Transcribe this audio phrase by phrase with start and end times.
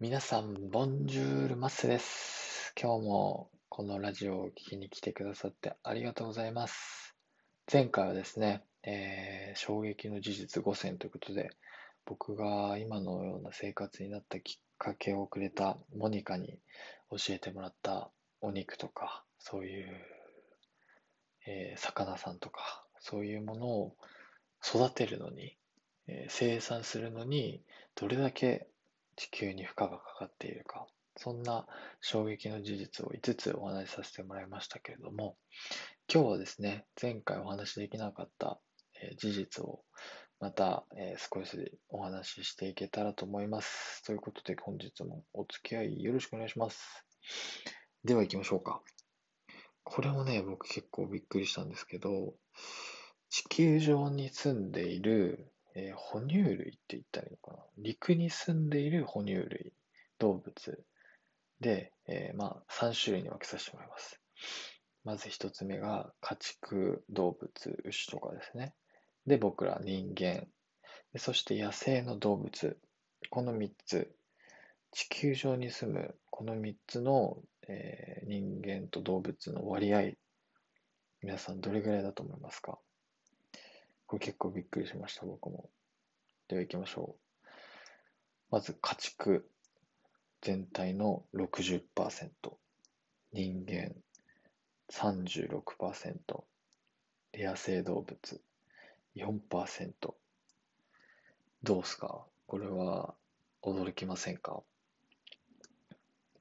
[0.00, 2.72] 皆さん、ボンジュールマッセです。
[2.80, 7.14] 今日もこのラジオを聞きに来てくださってありがとうございます。
[7.70, 11.50] 前回はですね、えー衝撃の事実5選ということで、
[12.06, 16.58] 僕が今のような生活になったきっかけをくれたモニカに
[17.10, 18.10] 教えてもらった
[18.40, 19.86] お肉とか、そういう、
[21.46, 23.96] えー魚さんとか、そういうものを
[24.64, 25.58] 育てるのに、
[26.06, 27.62] え生産するのに、
[27.96, 28.69] どれだけ
[29.20, 30.86] 地球に負荷がかかっているか、
[31.18, 31.66] そんな
[32.00, 35.36] 衝撃の事実を5つお話しさせてもらいましたけれども、
[36.10, 38.58] 今日はですね、前回お話しできなかった、
[39.02, 39.82] え事実を
[40.40, 44.02] また、えー少しお話ししていけたらと思います。
[44.06, 47.04] ということで本日もお付き合いよろしくお願いします。
[48.04, 48.80] では行きましょうか。
[49.84, 52.32] これもね、僕結構びっくりしたんですけど、
[53.28, 57.64] 地球上に住んでいる、えー哺乳類って言ったらいいのかな？
[57.78, 59.72] 陸に住んでいる哺乳類、
[60.18, 60.84] 動物
[61.60, 64.20] で、えーまあ、3種類に分けさせてもらいます。
[65.04, 68.74] まず1つ目が家畜動物、牛とかですね。
[69.26, 70.46] で、僕ら人間。
[71.16, 72.78] そして野生の動物。
[73.30, 74.14] この3つ。
[74.92, 80.12] 地球上に住むこの3つの、えー人間と動物の割合。
[81.22, 82.78] 皆さんどれぐらいだと思いますか？
[84.10, 85.70] これ結構びっくりしました、僕も。
[86.48, 87.46] では行きましょう。
[88.50, 89.48] まず家畜
[90.42, 91.80] 全体の60%。
[93.32, 93.94] 人間
[94.90, 96.44] 36%。
[97.30, 98.42] で野生動物
[99.14, 99.92] 4%。
[101.62, 102.26] どうすか？
[102.48, 103.14] これは
[103.62, 104.60] 驚きませんか？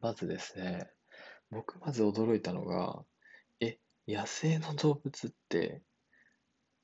[0.00, 0.88] まずですね、
[1.50, 3.02] 僕まず驚いたのが、
[3.58, 5.82] え、野生の動物って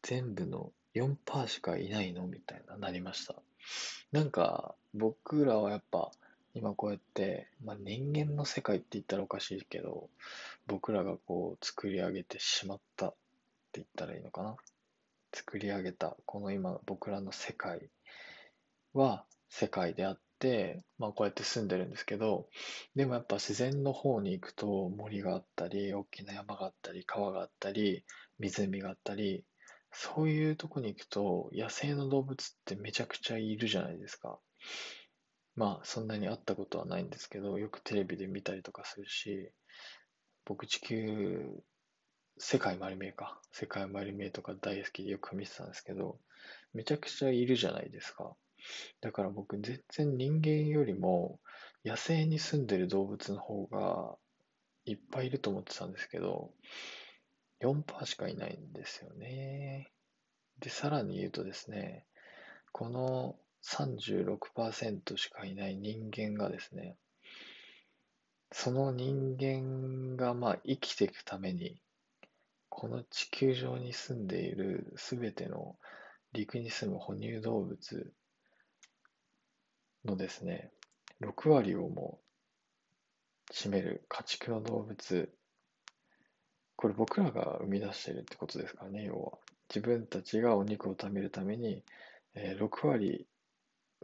[0.03, 3.34] 全部の4%しかいないのみたいななりました。
[4.11, 6.11] なんか僕らはやっぱ
[6.55, 10.11] 今こうやって、まあ、人間の世界って言ったらおかしいけど、
[10.67, 13.11] 僕らがこう作り上げてしまったっ
[13.73, 14.57] て言ったらいいのかな。
[15.35, 17.89] 作り上げたこの今僕らの世界
[18.92, 22.48] は世界であって、まあこうやって住んでるんですけど、
[22.95, 28.05] でもやっぱ自然の方に行くと森があったり、大きな山があったり、川があったり、
[28.39, 29.45] 湖があったり、
[29.92, 34.39] そういうとこに行くと野生の動物ってめちゃくちゃいるじゃないですか。
[35.55, 39.51] まあそんなに会ったことはないんですけど、よくテレビで見たりとかするし、
[40.45, 41.63] 僕地球、
[42.39, 43.39] 世界マリメか。
[43.53, 46.19] 世界マリメとか大好きでよく見てたんですけど、
[46.73, 48.35] めちゃくちゃいるじゃないですか。
[49.01, 51.39] だから僕全然人間よりも
[51.85, 54.17] 野生に住んでる動物の方が
[54.86, 56.51] いっぱいいると思ってたんですけど、
[57.62, 59.92] 4%しかいないんですよね。
[60.58, 62.06] で、さらに言うとですね、
[62.73, 66.96] この36%しかいない人間がですね、
[68.50, 71.80] その人間がまあ生きていくために、
[72.68, 75.77] この地球上に住んでいるすべての
[76.33, 78.12] 陸に住む哺乳動物
[80.05, 80.70] のですね、
[81.20, 82.18] 6割をも
[83.52, 85.33] 占める家畜の動物、
[86.77, 89.38] これ僕らが生み出してるってことですからね、要は。
[89.68, 91.83] 自分たちがお肉を食べるために、
[92.34, 93.27] えー6割、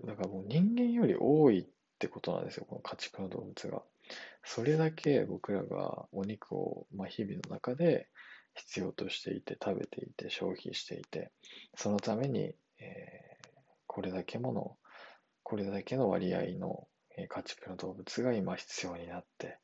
[0.05, 1.67] だからもう人間より多いっ
[1.99, 3.83] てことなんですよ、この家畜の動物が。
[4.45, 8.09] それだけ僕らがお肉を、まあ、日々の中で
[8.55, 11.31] 必要としていて、食べていて、消費していて、
[11.77, 13.39] そのために、えー
[13.91, 14.77] これだけもの、
[15.43, 16.87] これだけの割合の、
[17.17, 19.59] えー家畜の動物が今必要になって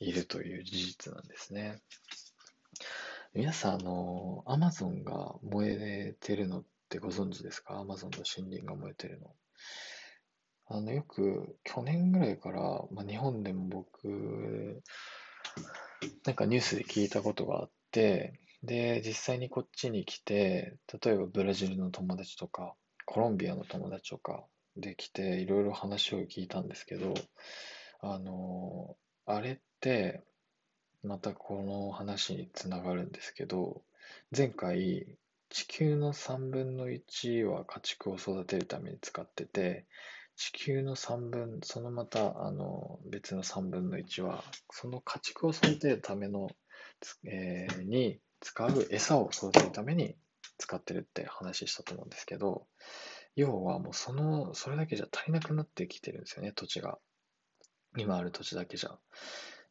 [0.00, 1.78] いるという事実なんですね。
[3.32, 7.78] 皆さん、あの、アマゾンが燃えてるのってご存知ですか？
[7.78, 9.30] アマゾンの森林が燃えてるの。
[10.66, 14.82] あの、よく去年ぐらいから、まあ、日本でも僕、
[16.26, 22.74] なんかニュースで聞いたことがあって、で、実際にこっちに来て、例えばブラジルの友達とか、
[23.06, 24.44] コロンビアの友達とか
[24.76, 27.14] で来て、いろいろ話を聞いたんですけど、
[28.00, 30.24] あの、あれって、
[31.02, 33.82] またこの話につながるんですけど、
[34.36, 35.06] 前回、
[35.48, 39.86] 地球の3分の1は家畜を育てるために使ってて、
[40.36, 46.48] 地球の3分、そのまた、あの、別の3分の1は、その家畜を育てるための、
[47.24, 50.16] えーに使う餌を育てるために
[50.56, 52.66] 使ってるって話したと思うんですけど、
[53.36, 56.98] 要はもうその、それだけじゃ足りなくなってきてるんですよね、土地が。
[57.96, 58.98] 今ある土地だけじゃ。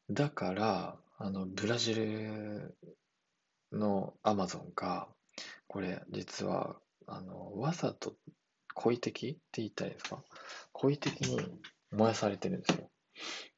[0.10, 2.78] だから、あの、ブラジル
[3.74, 5.10] のアマゾンが、
[5.68, 6.78] これ実は、
[7.08, 8.16] あの、わざと
[8.74, 10.24] 故意的って言ったらいいですか？
[10.72, 11.38] 故意的に
[11.92, 12.90] 燃やされてるんですよ。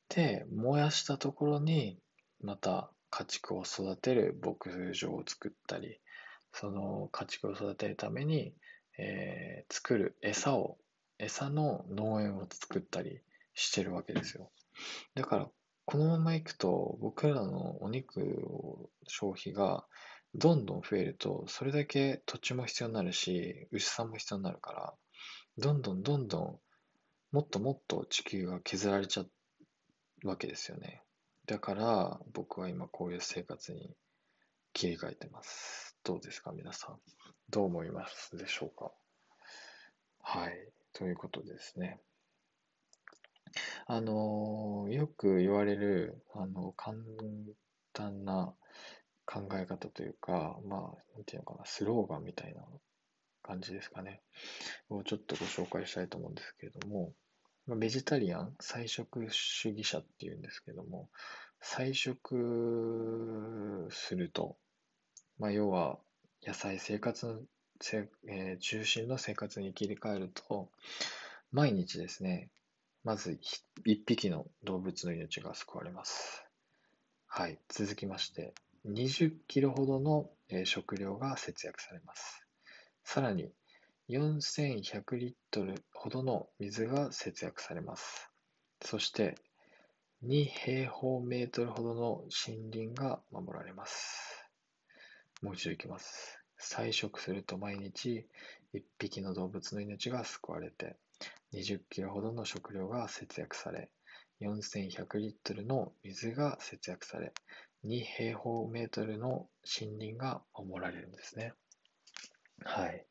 [0.09, 1.99] で、燃やしたところに、
[2.41, 4.57] また家畜を育てる牧
[4.97, 5.99] 場を作ったり、
[6.53, 8.55] その家畜を育てるために、
[8.97, 10.79] えー、作る餌を、
[11.19, 13.21] 餌の農園を作ったり
[13.53, 14.51] してるわけですよ。
[15.13, 15.47] だから、
[15.91, 19.85] このままいくと、僕らのお肉を消費が
[20.33, 24.93] どんどん増えると、それだけ土地も必要になるし、牛さんも必要になるから、
[25.57, 26.59] どんどんどんどん、
[27.33, 31.01] もっともっと地球が削られちゃうわけですよね。
[31.45, 33.93] だから、僕は今こういう生活に
[34.71, 35.97] 切り替えてます。
[36.05, 36.99] どうですか、皆さん？
[37.49, 38.93] どう思いますでしょうか？
[40.21, 40.57] はい。
[40.93, 41.99] ということですね。
[43.85, 46.97] あのよく言われる、あの、簡
[47.93, 48.53] 単な
[49.25, 50.79] 考え方というか、まあ、
[51.15, 52.63] なんていうのかな、スローガンみたいな
[53.43, 54.21] 感じですかね。
[54.89, 57.13] をちょっとご紹介したいと思うんですけれども、
[57.67, 61.09] まあ、ベジタリアン、菜食主義者っていうんですけども、
[61.61, 64.57] 菜食すると、
[65.37, 65.99] まあ、要は
[66.45, 67.39] 野菜生活の、
[68.27, 70.69] えー、中心の生活に切り替えると、
[71.51, 72.49] 毎日ですね、
[73.03, 73.39] まず
[73.83, 76.45] 一匹の動物の命が救われます。
[77.25, 78.53] はい、続きまして、
[78.85, 80.29] 20キロほどの
[80.65, 82.45] 食料が節約されます。
[83.03, 83.51] さらに、
[84.09, 88.29] 4100リットルほどの水が節約されます。
[88.83, 89.35] そして、
[90.21, 94.47] 2平方メートルほどの森林が守られます。
[95.41, 96.39] もう一度いきます。
[96.57, 98.27] 菜食すると毎日
[98.73, 100.97] 1匹の動物の命が救われて、
[101.53, 103.89] 20キロほどの食料が節約され、
[104.41, 107.33] 4100リットルの水が節約され、
[107.85, 111.53] 2平方メートルの森林が守られるんですね。
[112.63, 113.05] はい。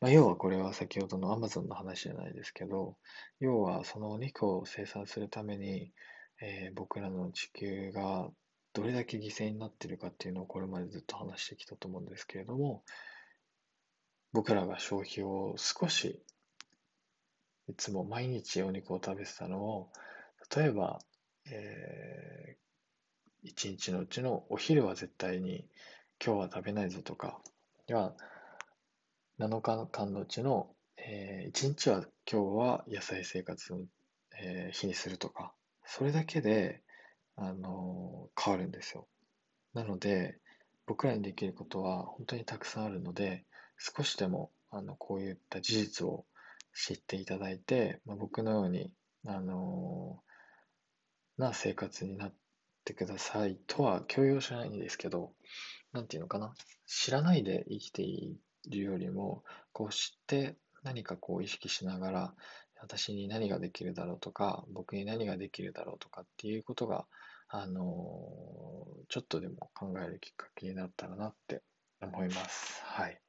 [0.00, 2.96] まあ、要はこれは先ほどのアマゾンの話じゃないですけど、
[3.40, 5.92] 要はそのお肉を生産するために、
[6.40, 8.30] えー、僕らの地球が
[8.72, 12.82] どれだけ犠牲になってるかっていうのをこれまでずっと話してきたと思うんですけれども、
[14.32, 16.22] 僕らが消費を少し、
[17.70, 19.90] いつも毎日お肉を食べてたのを、
[20.54, 20.98] 例えば、
[21.46, 25.64] えー、一日のうちのお昼は絶対に
[26.24, 27.40] 今日は食べないぞとか、
[27.88, 28.14] は
[29.38, 33.80] 7日間のうちの、えー、1日は今日は野菜生活の、
[34.40, 35.52] えー、日にするとか、
[35.84, 36.82] それだけで、
[37.36, 39.06] あのー、変わるんですよ。
[39.74, 40.38] なので、
[40.86, 43.44] 僕らにできることは本当にたくさんあるので、
[43.78, 46.24] 少しでもあのこういった事実を
[46.74, 48.92] 知っていただいて、まあ、僕のように、
[49.26, 50.22] あの
[51.36, 52.34] な生活になっ
[52.84, 55.32] てくださいとは強要しないんですけど、
[55.92, 56.54] なんていうのかな。
[56.86, 58.38] 知らないで生きてい
[58.68, 62.34] るよりも、こう知って何かこう意識しながら、
[62.80, 67.06] 私に何ができるだろうとか、僕に何ができるだろうとかっていうことが、
[67.48, 67.82] あの
[69.08, 71.62] ちょっとでも考えるきっかけになったらなって
[72.00, 72.80] 思います。
[72.84, 73.20] はい。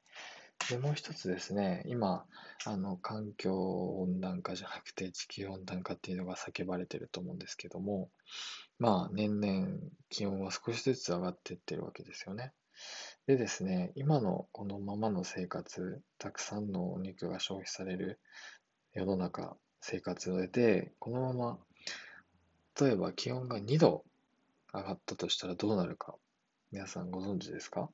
[0.69, 2.25] で、もう一つですね、今、
[2.65, 3.53] あの、環境
[3.99, 8.09] 温暖化じゃなくて地球温暖化っていうのが叫ばれてると思うんですけども、
[8.79, 9.67] まあ、年々
[10.09, 12.53] 気温は少しずつ上がっていってるわけですよね。
[13.27, 18.19] でですね、今のこのままの生活、たくさんのお肉が消費される
[18.93, 21.59] 世の中、生活で、このまま、
[22.81, 24.03] 例えば気温が2度
[24.73, 26.17] 上がったとしたらどうなるか、
[26.71, 27.91] 皆さんご存知ですか？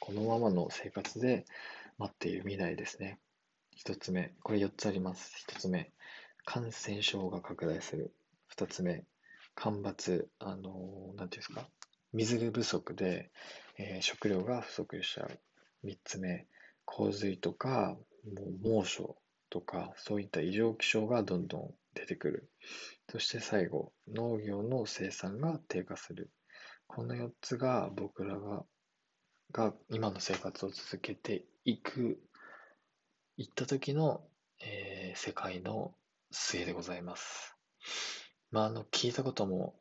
[0.00, 1.44] このままの生活で
[1.98, 3.18] 待っている未来ですね。
[3.74, 5.32] 一つ目、これ4つあります。
[5.36, 5.92] 一つ目、
[6.44, 8.14] 感染症が拡大する。
[8.46, 9.04] 二つ目、
[9.54, 11.68] 干ばつ、あの、なんていうんですか、
[12.12, 13.30] 水不足で、
[13.78, 15.38] えー、食料が不足しちゃう。
[15.82, 16.46] 三つ目、
[16.84, 17.96] 洪水とか、
[18.34, 19.16] もう猛暑
[19.50, 22.50] とか、そういった異常気象がどんどん出てくる。
[23.10, 26.30] そして最後、農業の生産が低下する。
[26.86, 28.64] この4つが僕らが
[29.52, 32.18] が今の生活を続けていく、
[33.36, 34.22] いった時の、
[34.60, 35.94] えー、世界の
[36.30, 37.56] 末でございます。
[38.50, 39.74] まあ、あの、聞いたことも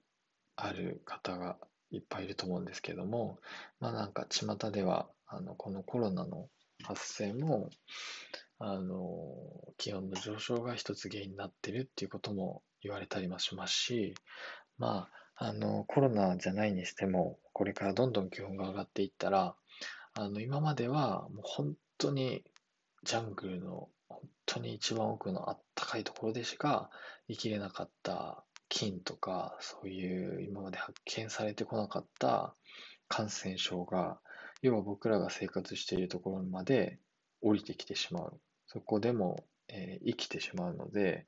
[0.55, 1.57] ある方が
[1.91, 3.39] いっぱいいると思うんですけども、
[3.79, 6.49] まあなんか巷では、あの、このコロナの
[6.83, 7.69] 発生も、
[8.59, 9.33] あの、
[9.77, 14.13] 気温の上昇が一つ原因になってるっていうことも言われたりもしますし、
[14.77, 19.55] まあ、あの、コロナじゃないにしても、これからどんどん気温が上がっていったら、
[20.13, 22.43] あの、今まではもう本当に
[23.03, 26.89] ジャングルの本当に一番奥のあったかいところでしか
[27.29, 32.53] 生きれなかった菌とか、そういう今まで発見されてこなかった
[33.07, 34.19] 感染症が、
[34.61, 36.99] 要は僕らが生活しているところまで
[37.41, 38.39] 降りてきてしまう。
[38.67, 41.25] そこでも、えー、生きてしまうので、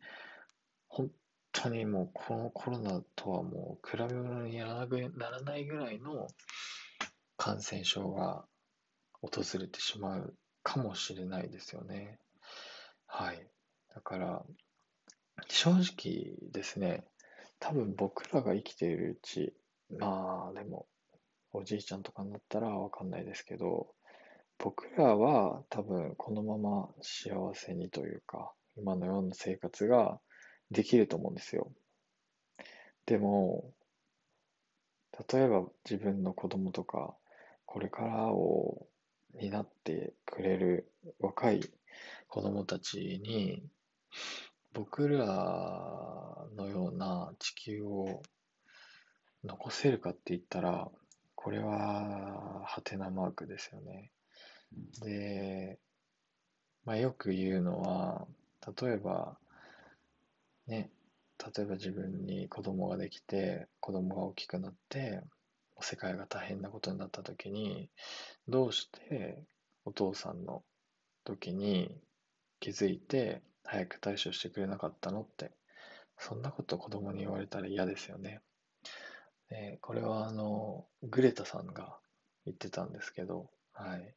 [0.87, 1.09] 本
[1.51, 6.27] 当にもうこのコロナとはもう比べ物にならないぐらいの
[7.37, 8.45] 感染症が
[9.23, 12.19] 訪れてしまうかもしれないですよね。
[13.07, 13.47] はい。
[13.95, 14.43] だから、
[15.47, 17.05] 正直ですね、
[17.59, 19.53] 多分僕らが生きているうち、
[19.97, 20.87] まあでも、
[21.53, 23.87] おじいちゃんとかになったらわかんないですけど、
[24.57, 30.19] 僕らは多分このまま幸せにというか、今のような生活が
[30.71, 31.71] できると思うんですよ。
[33.05, 33.71] でも、
[35.31, 37.15] 例えば自分の子供とか、
[37.65, 38.87] これからを
[39.39, 41.61] 担ってくれる若い
[42.27, 43.63] 子供たちに、
[44.73, 48.21] 僕らのような地球を
[49.43, 50.89] 残せるかって言ったら、
[51.35, 54.11] これは、ハテナマークですよね。
[55.01, 55.79] で、
[56.85, 58.27] まあ、よく言うのは、
[58.81, 59.37] 例えば、
[60.67, 60.89] ね、
[61.55, 65.21] 例えば自分に子供ができて、子供が大きくなって、
[65.83, 67.89] 世界が大変なことになった時に、
[68.47, 69.43] どうして
[69.85, 70.63] お父さんの
[71.23, 71.95] 時に
[72.59, 75.51] 気づいて早く対処してくれなかったのって、
[76.17, 78.41] そんなこと子供に言われたら嫌ですよね。
[79.49, 81.97] でこれはあの、グレタさんが
[82.45, 84.15] 言ってたんですけど、はい。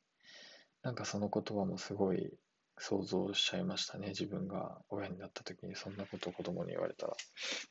[0.82, 2.32] なんかその言葉もすごい
[2.78, 4.08] 想像しちゃいましたね。
[4.08, 7.14] 自分が親になった時にそんなことを子供に言われたら。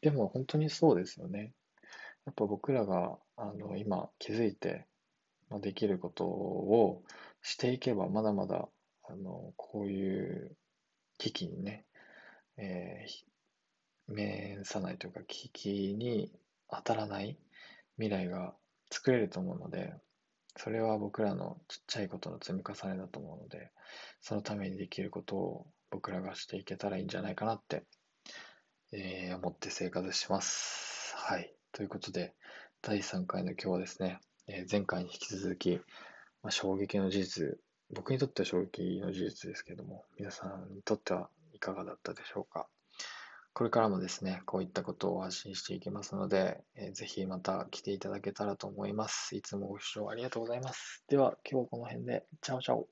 [0.02, 1.54] でも本当にそうですよね。
[2.26, 4.88] やっぱ僕らがあの今気づいて、
[5.62, 7.04] できることを
[7.42, 8.68] していけばまだまだ
[9.08, 10.56] あのこういう
[11.20, 11.86] 危機にね、
[12.58, 16.32] えー、面さないというか危機に
[16.70, 17.38] 当たらない
[17.98, 18.56] 未来が
[18.92, 19.94] 作れると思うので、
[20.58, 23.72] それは僕らのちっちゃいことの積み重ねだと思うので、
[24.22, 27.84] そのためにできることを僕らがしていけたらいいんじゃないかなって、
[28.92, 31.14] えー、思って生活します。
[31.18, 31.54] はい。
[31.76, 32.34] ということで、
[32.82, 35.82] 第3回の今日はですね、えー、前回に引き続き、
[36.42, 37.60] まあ、衝撃の事実、
[37.94, 42.70] 僕にとっては衝撃の事実ですけども、皆さんにとってはいかがだったでしょうか。
[43.52, 49.36] これからもですね、こういったことを発信していきますので、えー、ぜひまた来ていただけたらと思います。
[49.36, 51.04] いつもご視聴ありがとうございます。
[51.10, 52.88] では、今日はこの辺で、チャオチャオ。